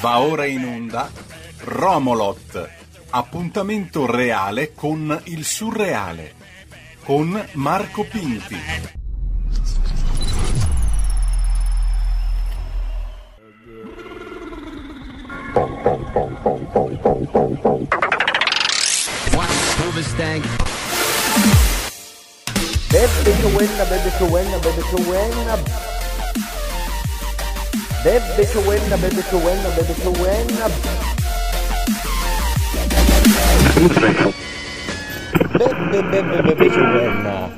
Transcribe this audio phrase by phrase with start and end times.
[0.00, 1.10] Va ora in onda
[1.64, 2.68] Romolot,
[3.10, 6.34] appuntamento reale con il surreale,
[7.02, 8.56] con Marco Pinti.
[22.88, 25.91] Bebe che buena, bebe che buena, bebe che buena.
[28.02, 30.68] Bebe che buena, bebe che buena, bebe che buena.
[35.52, 37.50] Bebe, bebe, bebe che buena.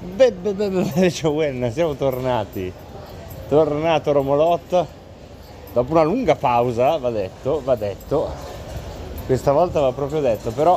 [0.00, 1.70] Bebe, bebe, bebe che buena.
[1.70, 2.72] Siamo tornati.
[3.48, 4.86] Tornato Romolot.
[5.72, 8.32] Dopo una lunga pausa, va detto, va detto.
[9.26, 10.76] Questa volta va proprio detto, però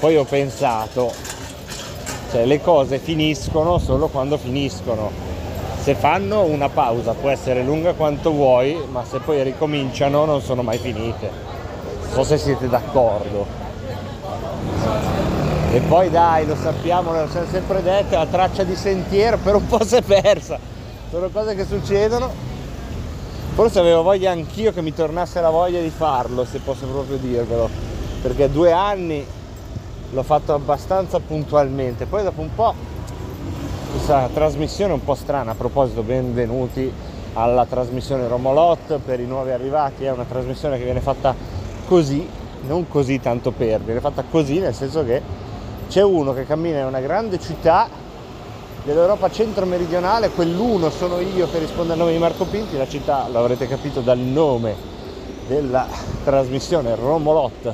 [0.00, 1.12] poi ho pensato,
[2.32, 5.33] cioè le cose finiscono solo quando finiscono.
[5.84, 10.62] Se fanno una pausa può essere lunga quanto vuoi, ma se poi ricominciano non sono
[10.62, 11.30] mai finite.
[12.04, 13.44] Non so se siete d'accordo.
[15.72, 19.66] E poi dai, lo sappiamo, lo siamo sempre detto, la traccia di sentiero per un
[19.66, 20.58] po' si è persa.
[21.10, 22.30] Sono cose che succedono.
[23.52, 27.68] Forse avevo voglia anch'io che mi tornasse la voglia di farlo, se posso proprio dirvelo.
[28.22, 29.22] Perché due anni
[30.12, 32.06] l'ho fatto abbastanza puntualmente.
[32.06, 32.93] Poi dopo un po'
[33.94, 36.92] questa trasmissione un po' strana, a proposito, benvenuti
[37.34, 41.32] alla trasmissione Romolot per i nuovi arrivati, è una trasmissione che viene fatta
[41.86, 42.28] così,
[42.66, 45.22] non così tanto per, viene fatta così nel senso che
[45.88, 47.88] c'è uno che cammina in una grande città
[48.82, 53.38] dell'Europa centro-meridionale, quell'uno sono io che risponde al nome di Marco Pinti, la città, lo
[53.38, 54.74] avrete capito dal nome
[55.46, 55.86] della
[56.24, 57.72] trasmissione Romolot,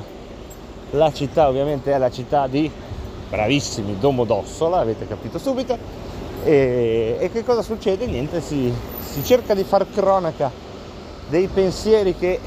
[0.91, 2.71] la città ovviamente è la città di
[3.27, 6.00] bravissimi Domodossola, avete capito subito.
[6.43, 8.05] E, e che cosa succede?
[8.07, 10.51] Niente, si, si, cerca di far cronaca
[11.29, 12.39] dei pensieri che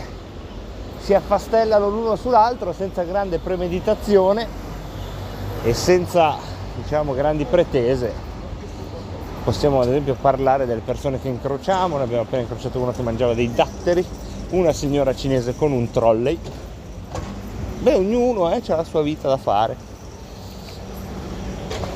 [0.98, 4.46] si affastellano l'uno sull'altro senza grande premeditazione
[5.62, 6.36] e senza
[6.82, 8.32] diciamo grandi pretese.
[9.44, 13.34] Possiamo ad esempio parlare delle persone che incrociamo, ne abbiamo appena incrociato uno che mangiava
[13.34, 14.04] dei datteri,
[14.50, 16.38] una signora cinese con un trolley,
[17.84, 19.76] beh ognuno eh, ha la sua vita da fare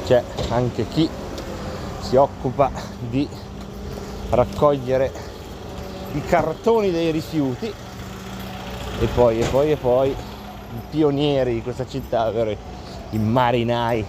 [0.04, 1.08] c'è anche chi
[2.08, 3.28] si occupa di
[4.30, 5.12] raccogliere
[6.12, 7.66] i cartoni dei rifiuti
[9.00, 12.56] e poi e poi e poi i pionieri di questa città ovvero
[13.10, 14.04] i marinai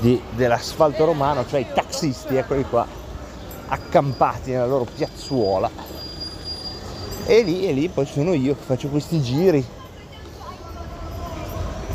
[0.00, 2.86] di, dell'asfalto romano cioè i taxisti eccoli qua
[3.68, 5.70] accampati nella loro piazzuola
[7.24, 9.66] e lì e lì poi sono io che faccio questi giri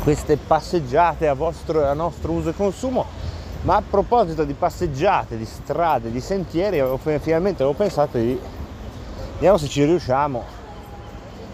[0.06, 3.25] queste passeggiate a, vostro, a nostro uso e consumo.
[3.62, 8.38] Ma a proposito di passeggiate, di strade, di sentieri, finalmente avevo pensato di,
[9.34, 10.44] vediamo se ci riusciamo,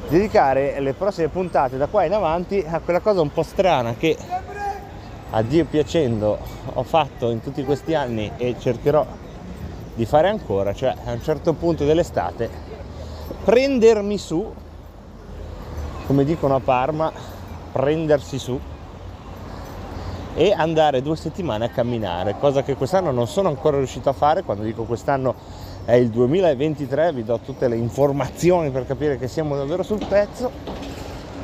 [0.08, 4.16] dedicare le prossime puntate da qua in avanti a quella cosa un po' strana che
[5.30, 6.38] a Dio piacendo
[6.74, 9.06] ho fatto in tutti questi anni e cercherò
[9.94, 12.50] di fare ancora, cioè a un certo punto dell'estate
[13.44, 14.52] prendermi su,
[16.06, 17.10] come dicono a Parma,
[17.72, 18.58] prendersi su
[20.34, 24.43] e andare due settimane a camminare, cosa che quest'anno non sono ancora riuscito a fare,
[24.43, 25.34] quando dico quest'anno
[25.84, 30.50] è il 2023, vi do tutte le informazioni per capire che siamo davvero sul pezzo,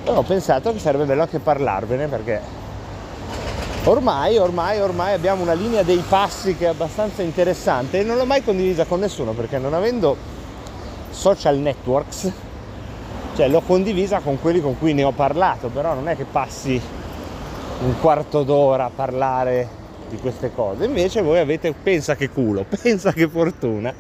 [0.05, 2.41] però ho pensato che sarebbe bello anche parlarvene perché
[3.85, 8.25] ormai, ormai, ormai abbiamo una linea dei passi che è abbastanza interessante e non l'ho
[8.25, 10.17] mai condivisa con nessuno perché non avendo
[11.11, 12.33] social networks
[13.39, 16.83] cioè l'ho condivisa con quelli con cui ne ho parlato, però non è che passi
[17.81, 19.69] un quarto d'ora a parlare
[20.09, 20.87] di queste cose.
[20.87, 23.95] Invece voi avete, pensa che culo, pensa che fortuna,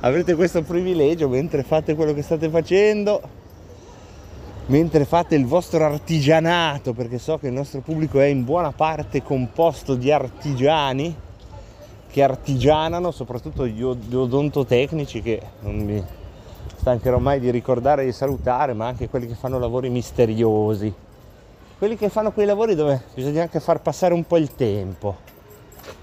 [0.00, 3.20] avrete questo privilegio mentre fate quello che state facendo,
[4.66, 9.22] mentre fate il vostro artigianato, perché so che il nostro pubblico è in buona parte
[9.22, 11.14] composto di artigiani
[12.10, 16.02] che artigianano, soprattutto gli odontotecnici che non mi
[16.76, 20.92] stancherò mai di ricordare e di salutare, ma anche quelli che fanno lavori misteriosi,
[21.78, 25.16] quelli che fanno quei lavori dove bisogna anche far passare un po' il tempo.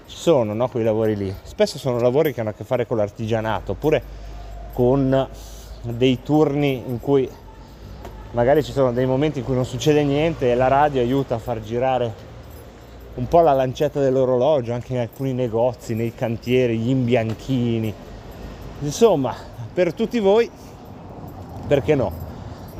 [0.06, 2.96] Ci sono no, quei lavori lì, spesso sono lavori che hanno a che fare con
[2.96, 4.02] l'artigianato, oppure
[4.72, 5.28] con
[5.82, 7.28] dei turni in cui
[8.32, 11.38] magari ci sono dei momenti in cui non succede niente e la radio aiuta a
[11.38, 12.30] far girare
[13.14, 17.92] un po' la lancetta dell'orologio anche in alcuni negozi, nei cantieri, gli imbianchini.
[18.80, 19.34] Insomma,
[19.72, 20.50] per tutti voi
[21.66, 22.12] perché no?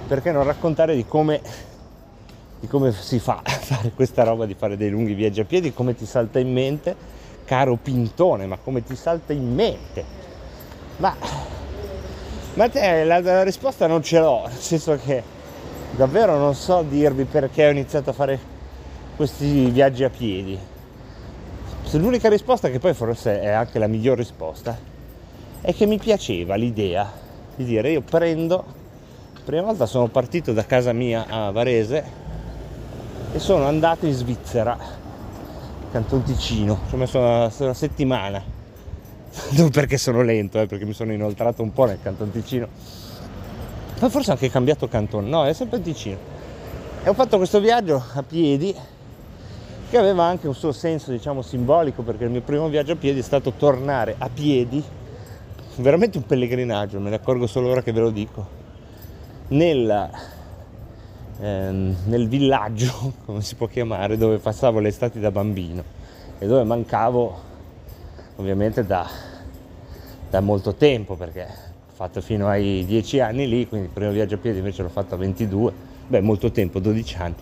[0.09, 1.41] Perché non raccontare di come,
[2.63, 5.75] di come si fa a fare questa roba, di fare dei lunghi viaggi a piedi,
[5.75, 6.95] come ti salta in mente,
[7.45, 10.05] caro Pintone, ma come ti salta in mente?
[10.99, 11.17] Ma
[12.55, 15.25] Ma te la, la risposta non ce l'ho, nel senso che
[15.97, 18.39] davvero non so dirvi perché ho iniziato a fare
[19.17, 20.57] questi viaggi a piedi.
[21.95, 24.79] L'unica risposta, che poi forse è anche la miglior risposta,
[25.61, 27.11] è che mi piaceva l'idea
[27.57, 28.65] di dire io prendo,
[29.45, 32.22] prima volta sono partito da casa mia a Varese
[33.33, 34.77] e sono andato in Svizzera,
[35.91, 38.43] Canton Ticino, ci ho messo una, una settimana,
[39.51, 42.69] non perché sono lento, eh, perché mi sono inoltrato un po' nel Canton Ticino,
[44.01, 46.19] ma forse anche cambiato canton, no, è sempre Ticino.
[47.05, 48.75] E ho fatto questo viaggio a piedi
[49.89, 53.21] che aveva anche un suo senso, diciamo, simbolico, perché il mio primo viaggio a piedi
[53.21, 54.83] è stato tornare a piedi,
[55.77, 58.47] veramente un pellegrinaggio, me ne accorgo solo ora che ve lo dico,
[59.49, 60.11] nel,
[61.43, 65.83] ehm, nel villaggio, come si può chiamare, dove passavo le estati da bambino
[66.39, 67.51] e dove mancavo
[68.37, 69.09] ovviamente da,
[70.31, 74.37] da molto tempo, perché ho fatto fino ai 10 anni lì, quindi il primo viaggio
[74.37, 77.35] a piedi invece l'ho fatto a 22 beh molto tempo, 12 anni,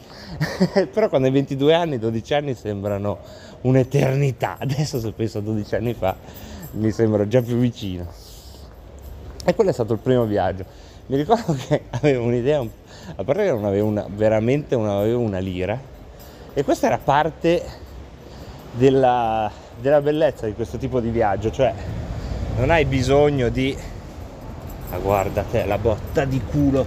[0.93, 3.19] però quando hai 22 anni, 12 anni sembrano
[3.62, 6.17] un'eternità, adesso se penso a 12 anni fa
[6.73, 8.06] mi sembra già più vicino.
[9.44, 10.64] E quello è stato il primo viaggio.
[11.06, 12.64] Mi ricordo che avevo un'idea,
[13.17, 15.79] a parte che non avevo una, veramente non avevo una lira,
[16.52, 17.62] e questa era parte
[18.73, 19.50] della,
[19.81, 21.73] della bellezza di questo tipo di viaggio, cioè
[22.56, 23.76] non hai bisogno di...
[24.91, 26.85] Ma guarda te, la botta di culo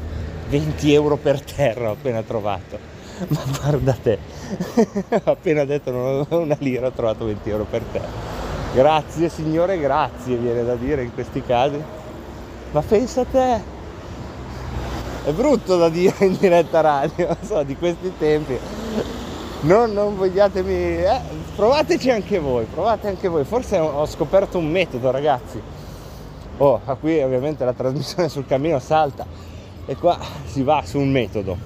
[0.49, 2.77] 20 euro per terra ho appena trovato.
[3.29, 4.17] Ma guarda te,
[5.23, 8.41] ho appena detto non avevo una lira, ho trovato 20 euro per terra.
[8.73, 11.81] Grazie signore, grazie viene da dire in questi casi.
[12.71, 13.61] Ma pensa a te,
[15.23, 18.57] è brutto da dire in diretta radio, so, di questi tempi.
[19.61, 21.21] Non, non vogliatemi, eh,
[21.55, 23.45] provateci anche voi, provate anche voi.
[23.45, 25.61] Forse ho scoperto un metodo, ragazzi.
[26.57, 29.25] Oh, qui ovviamente la trasmissione sul cammino salta
[29.85, 31.57] e qua si va su un metodo.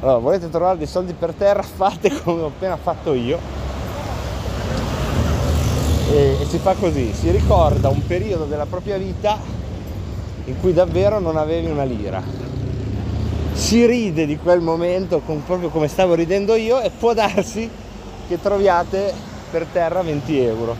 [0.00, 3.38] Allora, volete trovare dei soldi per terra, fate come ho appena fatto io.
[6.10, 9.38] E, e si fa così, si ricorda un periodo della propria vita
[10.44, 12.47] in cui davvero non avevi una lira.
[13.58, 17.68] Si ride di quel momento con, proprio come stavo ridendo io e può darsi
[18.26, 19.12] che troviate
[19.50, 20.76] per terra 20 euro.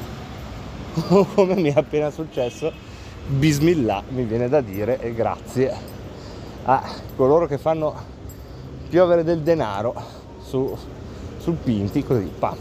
[1.35, 2.73] come mi è appena successo.
[3.27, 5.75] Bismillah mi viene da dire e grazie
[6.65, 6.83] a
[7.15, 7.95] coloro che fanno
[8.89, 9.95] piovere del denaro
[10.41, 10.75] su,
[11.37, 12.57] sul Pinti, così, pam.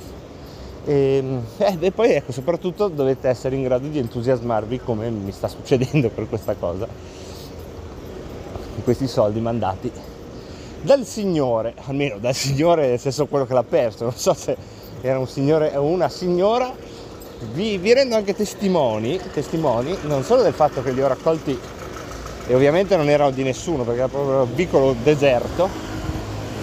[0.83, 5.31] E, ehm, eh, e, poi ecco, soprattutto dovete essere in grado di entusiasmarvi come mi
[5.31, 6.87] sta succedendo per questa cosa,
[8.87, 9.91] questi soldi mandati
[10.79, 14.55] dal Signore, almeno dal Signore nel senso quello che l'ha perso, non so se
[15.01, 16.73] era un signore o una signora,
[17.51, 21.59] vi, vi rendo anche testimoni, testimoni non solo del fatto che li ho raccolti
[22.47, 25.67] e ovviamente non erano di nessuno perché era proprio un piccolo deserto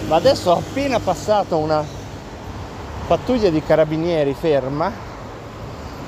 [0.07, 1.85] ma adesso ho appena passato una
[3.05, 4.91] pattuglia di carabinieri ferma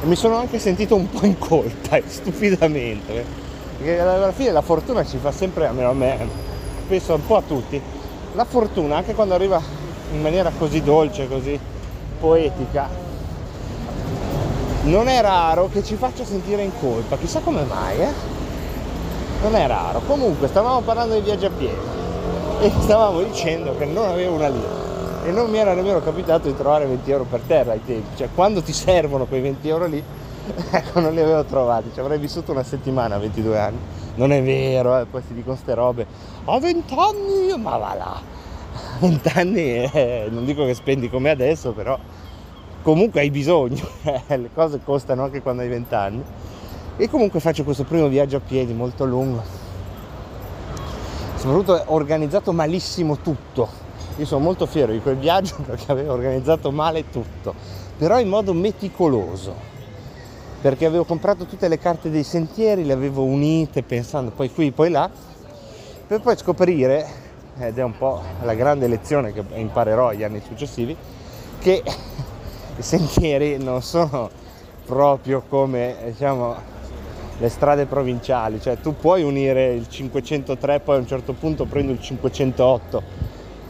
[0.01, 3.46] e mi sono anche sentito un po' in colpa stupidamente
[3.77, 6.27] perché alla fine la fortuna ci fa sempre almeno a me
[6.87, 7.79] penso un po' a tutti.
[8.33, 9.61] La fortuna anche quando arriva
[10.11, 11.59] in maniera così dolce così
[12.19, 12.87] poetica
[14.83, 17.17] non è raro che ci faccia sentire in colpa.
[17.17, 18.13] Chissà come mai eh?
[19.41, 20.01] Non è raro.
[20.07, 21.95] Comunque stavamo parlando di viaggio a piedi
[22.61, 24.85] e stavamo dicendo che non avevo una lira
[25.25, 28.29] e non mi era nemmeno capitato di trovare 20 euro per terra ai tempi, cioè
[28.33, 30.01] quando ti servono quei 20 euro lì,
[30.71, 33.77] ecco non li avevo trovati, ci avrei vissuto una settimana a 22 anni,
[34.15, 36.05] non è vero, eh, poi si dicono ste robe,
[36.45, 38.21] ho 20 anni, ma va là,
[38.99, 41.97] 20 anni eh, non dico che spendi come adesso, però
[42.81, 43.85] comunque hai bisogno,
[44.27, 46.23] eh, le cose costano anche quando hai 20 anni
[46.97, 49.43] e comunque faccio questo primo viaggio a piedi molto lungo.
[51.35, 53.69] Soprattutto organizzato malissimo tutto.
[54.17, 57.53] Io sono molto fiero di quel viaggio perché avevo organizzato male tutto.
[57.97, 59.76] Però in modo meticoloso
[60.61, 64.89] perché avevo comprato tutte le carte dei sentieri le avevo unite pensando poi qui poi
[64.89, 65.09] là
[66.07, 67.05] per poi scoprire
[67.59, 70.95] ed è un po' la grande lezione che imparerò agli anni successivi
[71.59, 71.83] che
[72.77, 74.29] i sentieri non sono
[74.85, 76.75] proprio come diciamo
[77.39, 81.91] le strade provinciali, cioè tu puoi unire il 503 poi a un certo punto prendi
[81.91, 83.03] il 508,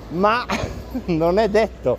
[0.10, 0.46] ma
[1.06, 1.98] non è detto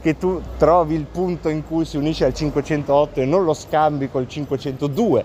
[0.00, 4.10] che tu trovi il punto in cui si unisce al 508 e non lo scambi
[4.10, 5.24] col 502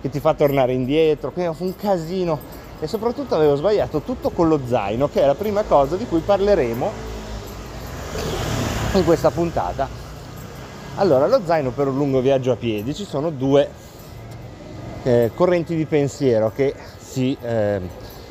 [0.00, 2.38] che ti fa tornare indietro, quindi fu un casino
[2.80, 6.20] e soprattutto avevo sbagliato tutto con lo zaino, che è la prima cosa di cui
[6.20, 6.90] parleremo
[8.94, 9.88] in questa puntata.
[10.96, 13.68] Allora, lo zaino per un lungo viaggio a piedi ci sono due
[15.02, 17.80] eh, correnti di pensiero che si, eh,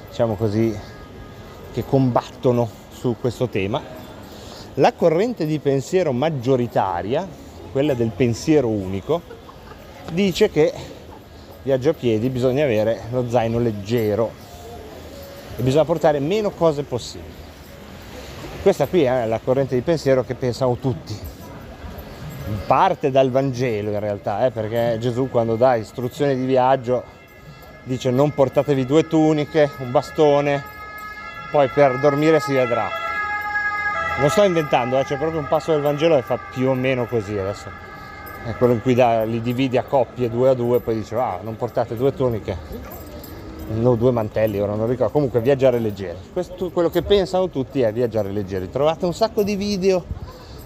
[0.09, 0.77] diciamo così,
[1.73, 4.02] che combattono su questo tema.
[4.77, 7.27] La corrente di pensiero maggioritaria,
[7.71, 9.21] quella del pensiero unico,
[10.13, 10.73] dice che
[11.61, 14.31] viaggio a piedi bisogna avere lo zaino leggero
[15.55, 17.41] e bisogna portare meno cose possibili.
[18.63, 21.15] Questa qui è la corrente di pensiero che pensano tutti.
[22.65, 27.03] Parte dal Vangelo in realtà, eh, perché Gesù quando dà istruzioni di viaggio
[27.83, 30.63] dice non portatevi due tuniche, un bastone,
[31.51, 33.02] poi per dormire si vedrà.
[34.19, 37.07] Non sto inventando, eh, c'è proprio un passo del Vangelo che fa più o meno
[37.07, 37.67] così adesso.
[38.45, 41.39] È quello in cui da, li dividi a coppie due a due, poi dice ah,
[41.41, 42.55] non portate due tuniche,
[43.69, 46.17] no, due mantelli, ora non ricordo, comunque viaggiare leggeri.
[46.31, 48.69] Questo, quello che pensano tutti è viaggiare leggeri.
[48.69, 50.05] Trovate un sacco di video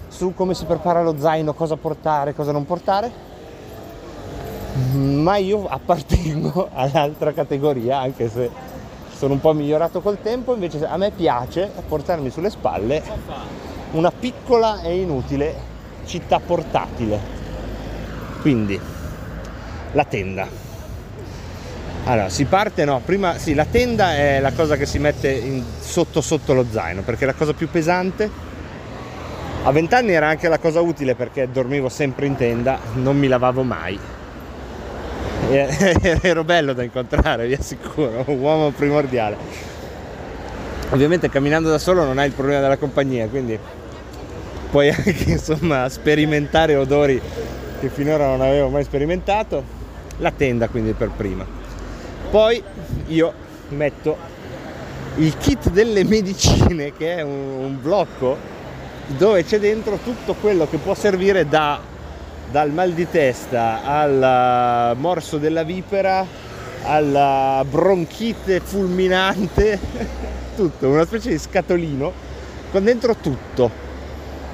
[0.08, 3.10] su come si prepara lo zaino, cosa portare, cosa non portare,
[4.92, 8.67] ma io appartengo all'altra categoria, anche se
[9.18, 13.02] sono un po' migliorato col tempo, invece a me piace portarmi sulle spalle
[13.90, 15.54] una piccola e inutile
[16.04, 17.18] città portatile.
[18.40, 18.78] Quindi
[19.90, 20.46] la tenda.
[22.04, 25.64] Allora, si parte, no, prima sì, la tenda è la cosa che si mette in,
[25.80, 28.30] sotto sotto lo zaino, perché è la cosa più pesante.
[29.64, 33.64] A vent'anni era anche la cosa utile perché dormivo sempre in tenda, non mi lavavo
[33.64, 33.98] mai.
[35.50, 39.36] E, ero bello da incontrare, vi assicuro, un uomo primordiale.
[40.90, 43.58] Ovviamente camminando da solo non hai il problema della compagnia, quindi
[44.70, 47.20] puoi anche insomma sperimentare odori
[47.80, 49.76] che finora non avevo mai sperimentato.
[50.18, 51.58] La tenda quindi per prima
[52.30, 52.62] poi
[53.06, 53.32] io
[53.68, 54.16] metto
[55.16, 58.36] il kit delle medicine che è un, un blocco
[59.06, 61.80] dove c'è dentro tutto quello che può servire da,
[62.50, 66.26] dal mal di testa al morso della vipera
[66.82, 69.78] alla bronchite fulminante
[70.56, 72.12] tutto una specie di scatolino
[72.70, 73.70] con dentro tutto.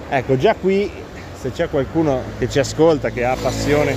[0.09, 0.91] Ecco già qui
[1.41, 3.95] se c'è qualcuno che ci ascolta che ha passione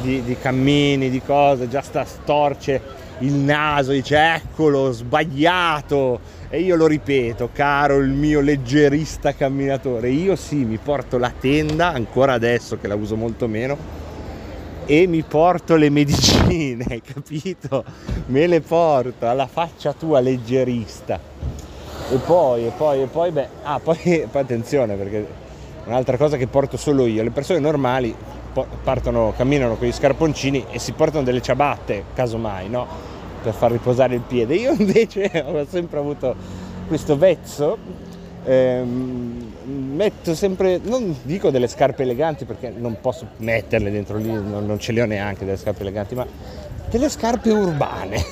[0.00, 2.80] di, di cammini di cose già sta storce
[3.20, 6.38] il naso, dice eccolo, sbagliato.
[6.48, 11.92] E io lo ripeto, caro il mio leggerista camminatore, io sì, mi porto la tenda,
[11.92, 13.76] ancora adesso che la uso molto meno,
[14.84, 17.84] e mi porto le medicine, capito?
[18.26, 21.20] Me le porto alla faccia tua leggerista.
[22.10, 23.96] E poi, e poi, e poi, beh, ah, poi,
[24.28, 25.24] poi attenzione perché
[25.84, 28.12] un'altra cosa che porto solo io, le persone normali
[28.82, 33.09] partono, camminano con gli scarponcini e si portano delle ciabatte, casomai, no?
[33.42, 34.54] Per far riposare il piede.
[34.54, 36.34] Io invece ho sempre avuto
[36.86, 37.78] questo vezzo,
[38.44, 39.52] ehm,
[39.94, 44.78] metto sempre, non dico delle scarpe eleganti perché non posso metterle dentro lì, non, non
[44.78, 46.26] ce le ho neanche delle scarpe eleganti, ma
[46.88, 48.24] delle scarpe urbane.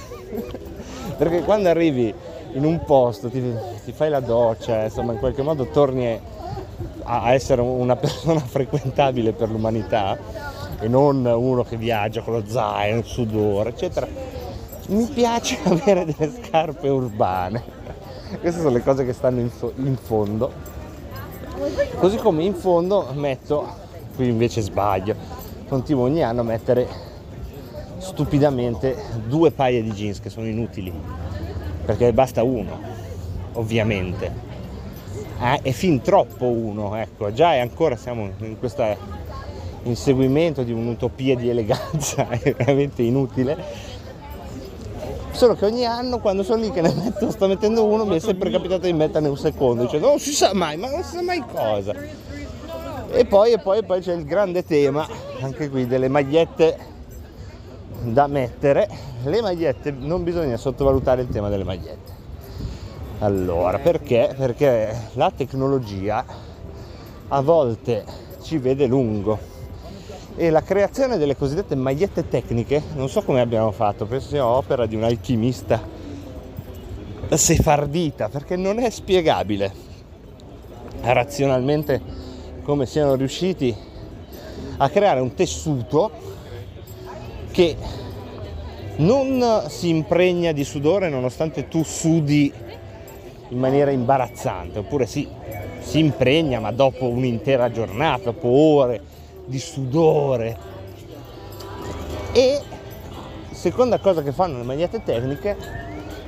[1.17, 2.13] perché quando arrivi
[2.55, 3.43] in un posto, ti,
[3.85, 6.21] ti, fai la doccia, insomma in qualche modo torni
[7.05, 10.17] a essere una persona frequentabile per l'umanità
[10.81, 14.38] e non uno che viaggia con lo zaino, il sudore, eccetera
[14.89, 17.63] mi piace avere delle scarpe urbane.
[18.41, 20.77] Queste sono le cose che stanno in, so- in fondo.
[21.97, 23.67] Così come in fondo metto,
[24.15, 25.15] qui invece sbaglio,
[25.67, 26.87] continuo ogni anno a mettere
[27.99, 30.93] stupidamente due paia di jeans che sono inutili,
[31.85, 32.79] perché basta uno,
[33.55, 34.47] ovviamente.
[35.41, 38.85] Eh, è fin troppo uno, ecco, già è ancora siamo in questo
[39.85, 43.57] inseguimento di un'utopia di eleganza, è veramente inutile
[45.39, 48.19] Solo che ogni anno quando sono lì che ne metto, sto mettendo uno, mi è
[48.19, 51.23] sempre capitato di metterne un secondo, cioè non si sa mai, ma non si sa
[51.23, 51.95] mai cosa.
[53.09, 55.07] E poi, e poi, e poi c'è il grande tema,
[55.41, 56.77] anche qui, delle magliette
[58.03, 58.89] da mettere.
[59.23, 62.13] Le magliette, non bisogna sottovalutare il tema delle magliette.
[63.21, 64.35] Allora, perché?
[64.37, 66.25] Perché la tecnologia
[67.29, 68.05] a volte
[68.43, 69.39] ci vede lungo
[70.39, 74.87] e la creazione delle cosiddette magliette tecniche, non so come abbiamo fatto, penso sia opera
[74.87, 75.83] di un alchimista
[77.29, 79.87] sefardita, perché non è spiegabile
[81.01, 82.01] razionalmente
[82.63, 83.75] come siano riusciti
[84.77, 86.09] a creare un tessuto
[87.51, 87.77] che
[88.99, 92.53] non si impregna di sudore nonostante tu sudi
[93.49, 95.27] in maniera imbarazzante, oppure sì,
[95.81, 99.17] si impregna ma dopo un'intera giornata, dopo ore
[99.49, 100.57] di sudore.
[102.33, 102.61] E
[103.51, 105.57] seconda cosa che fanno le magliette tecniche,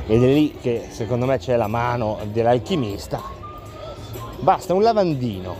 [0.06, 3.22] ed è lì che secondo me c'è la mano dell'alchimista,
[4.40, 5.54] basta un lavandino,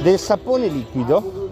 [0.00, 1.50] del sapone liquido,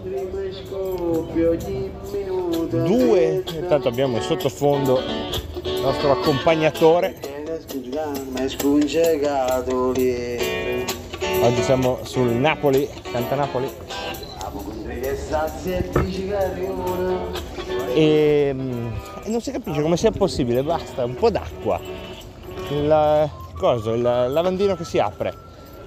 [2.69, 4.99] due, intanto abbiamo il sottofondo
[5.81, 7.33] nostro accompagnatore.
[11.41, 13.84] Oggi siamo sul Napoli, Santa Napoli.
[17.93, 18.93] E mm,
[19.25, 21.79] non si capisce come sia possibile, basta un po' d'acqua.
[22.69, 25.33] Il, coso, il lavandino che si apre,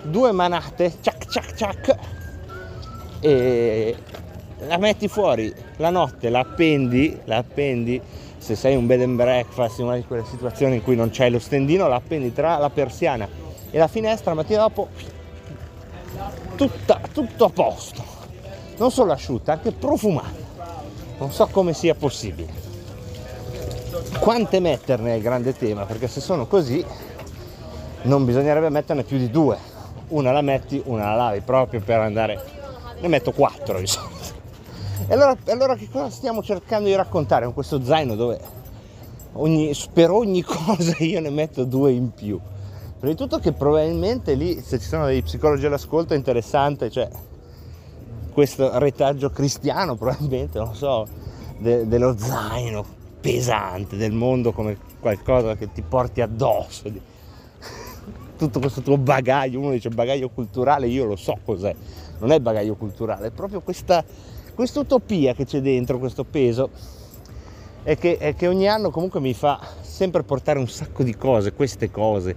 [0.03, 1.97] due manate, ciac ciac ciac,
[3.21, 3.97] e
[4.67, 8.01] la metti fuori la notte, la appendi, la appendi,
[8.39, 11.31] se sei un bed and breakfast, in una di quelle situazioni in cui non c'è
[11.31, 13.29] lo stendino, la appendi tra la persiana
[13.71, 14.89] e la finestra, la mattina dopo
[16.57, 18.05] tutta, tutto a posto,
[18.79, 20.47] non solo asciutta, anche profumata.
[21.19, 22.67] Non so come sia possibile.
[24.21, 26.85] Quante metterne è il grande tema, perché se sono così
[28.03, 29.59] non bisognerebbe metterne più di due.
[30.09, 32.41] Una la metti, una la lavi proprio per andare.
[33.01, 34.17] Ne metto quattro solito.
[35.07, 38.41] E allora, allora che cosa stiamo cercando di raccontare con questo zaino dove
[39.35, 42.39] ogni, per ogni cosa io ne metto due in più?
[42.99, 47.09] Prima di tutto che probabilmente lì, se ci sono dei psicologi all'ascolto, è interessante, cioè
[48.39, 51.09] questo retaggio cristiano probabilmente, non so,
[51.59, 52.87] de, dello zaino
[53.21, 56.85] pesante del mondo come qualcosa che ti porti addosso.
[58.39, 61.75] Tutto questo tuo bagaglio, uno dice bagaglio culturale, io lo so cos'è,
[62.21, 64.05] non è bagaglio culturale, è proprio questa,
[64.55, 66.71] utopia che c'è dentro, questo peso,
[67.83, 71.91] e che, che, ogni anno comunque mi fa sempre portare un sacco di cose, queste
[71.91, 72.37] cose,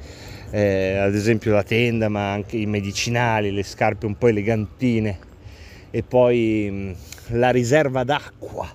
[0.49, 5.29] eh, ad esempio la tenda, ma anche i medicinali, le scarpe un po' elegantine,
[5.91, 6.95] e poi
[7.27, 8.67] mh, la riserva d'acqua,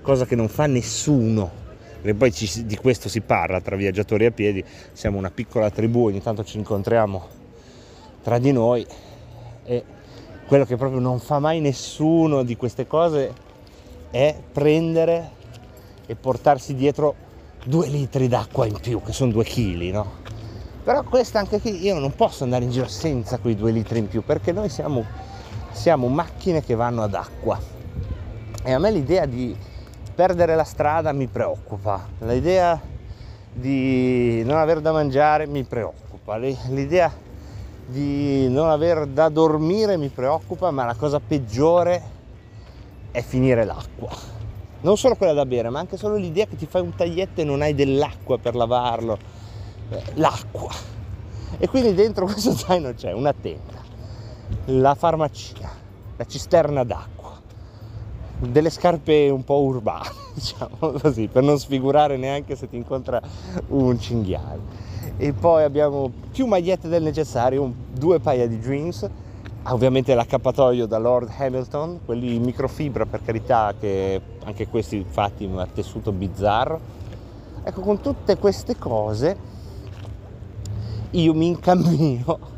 [0.00, 1.62] cosa che non fa nessuno
[2.02, 6.06] e poi ci, di questo si parla tra viaggiatori a piedi, siamo una piccola tribù,
[6.06, 7.26] ogni tanto ci incontriamo
[8.22, 8.86] tra di noi
[9.64, 9.84] e
[10.46, 13.32] quello che proprio non fa mai nessuno di queste cose
[14.10, 15.30] è prendere
[16.06, 17.14] e portarsi dietro
[17.64, 20.22] due litri d'acqua in più, che sono due chili, no?
[20.84, 24.08] Però questa anche qui, io non posso andare in giro senza quei due litri in
[24.08, 25.02] più, perché noi siamo,
[25.74, 27.58] siamo macchine che vanno ad acqua.
[28.62, 29.54] E a me l'idea di
[30.14, 32.80] perdere la strada mi preoccupa, l'idea
[33.52, 37.12] di non aver da mangiare mi preoccupa, l'idea
[37.86, 42.02] di non aver da dormire mi preoccupa, ma la cosa peggiore
[43.10, 44.10] è finire l'acqua.
[44.80, 47.44] Non solo quella da bere, ma anche solo l'idea che ti fai un taglietto e
[47.44, 49.18] non hai dell'acqua per lavarlo.
[49.90, 50.72] Eh, l'acqua.
[51.58, 53.82] E quindi dentro questo zaino c'è una tenda,
[54.66, 55.70] la farmacia,
[56.16, 57.24] la cisterna d'acqua
[58.38, 63.20] delle scarpe un po' urbane, diciamo così, per non sfigurare neanche se ti incontra
[63.68, 64.92] un cinghiale.
[65.16, 69.08] E poi abbiamo più magliette del necessario, due paia di jeans,
[69.68, 75.52] ovviamente l'accappatoio da Lord Hamilton, quelli in microfibra per carità, che anche questi fatti in
[75.52, 77.02] un tessuto bizzarro.
[77.62, 79.52] Ecco, con tutte queste cose
[81.10, 82.53] io mi incammino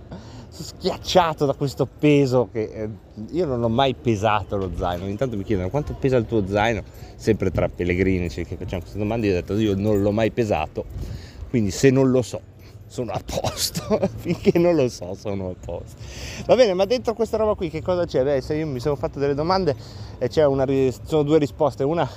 [0.62, 2.88] schiacciato da questo peso che eh,
[3.30, 5.06] io non ho mai pesato lo zaino.
[5.06, 6.82] Intanto mi chiedono quanto pesa il tuo zaino,
[7.16, 10.30] sempre tra pellegrini cioè, che facciamo queste domande, io ho detto io non l'ho mai
[10.30, 10.84] pesato,
[11.50, 12.40] quindi se non lo so
[12.86, 15.96] sono a posto, finché non lo so sono a posto.
[16.46, 18.22] Va bene, ma dentro questa roba qui che cosa c'è?
[18.22, 19.74] Beh, se io mi sono fatto delle domande
[20.18, 20.64] e c'è una,
[21.04, 22.08] sono due risposte, una,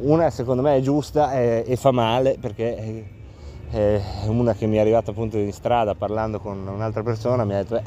[0.00, 3.22] una secondo me è giusta e, e fa male perché
[3.74, 7.62] eh, una che mi è arrivata appunto in strada parlando con un'altra persona mi ha
[7.62, 7.82] detto eh,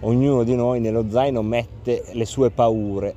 [0.00, 3.14] ognuno di noi nello zaino mette le sue paure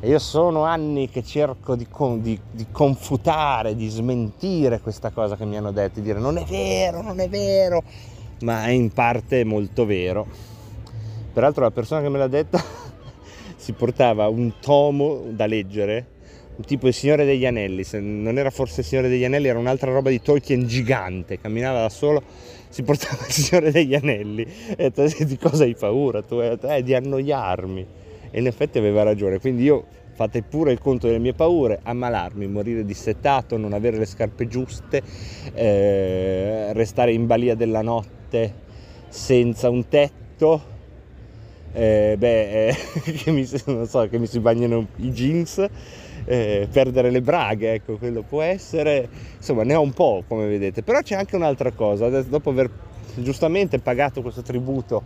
[0.00, 5.46] e io sono anni che cerco di, di, di, confutare, di smentire questa cosa che
[5.46, 7.82] mi hanno detto, di dire non è vero, non è vero,
[8.40, 10.26] ma è in parte molto vero.
[11.32, 12.62] Peraltro la persona che me l'ha detta
[13.56, 16.15] si portava un tomo da leggere
[16.64, 19.92] tipo il Signore degli Anelli, se non era forse il Signore degli Anelli, era un'altra
[19.92, 22.22] roba di Tolkien gigante, camminava da solo,
[22.68, 26.22] si portava il Signore degli Anelli e detto, di cosa hai paura?
[26.22, 27.86] Tu hai detto, eh, di annoiarmi.
[28.30, 32.46] E in effetti aveva ragione, quindi io fate pure il conto delle mie paure, ammalarmi,
[32.46, 35.02] morire dissettato, non avere le scarpe giuste,
[35.52, 38.64] eh, restare in balia della notte
[39.08, 40.74] senza un tetto,
[41.72, 42.76] eh, beh, eh,
[43.22, 45.66] che, mi, so, che mi si bagnano i jeans,
[46.26, 50.82] eh, perdere le braghe, ecco, quello può essere, insomma ne ho un po' come vedete,
[50.82, 52.68] però c'è anche un'altra cosa, dopo aver
[53.14, 55.02] giustamente pagato questo tributo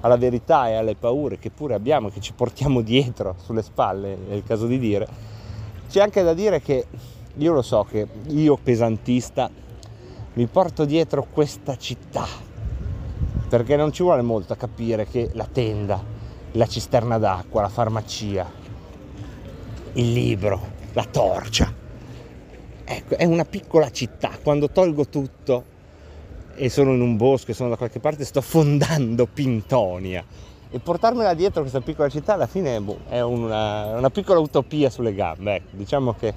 [0.00, 4.34] alla verità e alle paure che pure abbiamo, che ci portiamo dietro sulle spalle, è
[4.34, 5.06] il caso di dire,
[5.88, 6.84] c'è anche da dire che
[7.36, 9.50] io lo so che io pesantista
[10.34, 12.26] mi porto dietro questa città,
[13.48, 16.02] perché non ci vuole molto a capire che la tenda,
[16.52, 18.62] la cisterna d'acqua, la farmacia,
[19.94, 20.60] il libro,
[20.92, 21.72] la torcia,
[22.84, 25.72] ecco, è una piccola città, quando tolgo tutto
[26.54, 30.24] e sono in un bosco e sono da qualche parte, sto fondando Pintonia.
[30.70, 35.14] E portarmela dietro questa piccola città alla fine boh, è una, una, piccola utopia sulle
[35.14, 35.54] gambe.
[35.54, 36.34] Ecco, diciamo che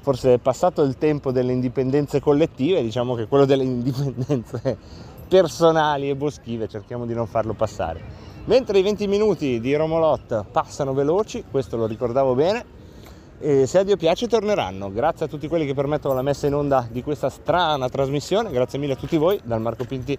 [0.00, 4.76] forse è passato il tempo delle indipendenze collettive, diciamo che quello delle indipendenze
[5.28, 8.31] personali e boschive cerchiamo di non farlo passare.
[8.44, 12.64] Mentre i 20 minuti di Romolot passano veloci, questo lo ricordavo bene,
[13.38, 14.92] e se a Dio piace torneranno.
[14.92, 18.80] Grazie a tutti quelli che permettono la messa in onda di questa strana trasmissione, grazie
[18.80, 20.18] mille a tutti voi, dal Marco Pinti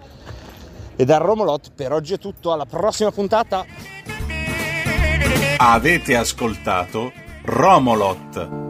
[0.96, 1.72] e dal Romolot.
[1.76, 3.66] Per oggi è tutto, alla prossima puntata.
[5.58, 7.12] Avete ascoltato
[7.44, 8.63] Romolot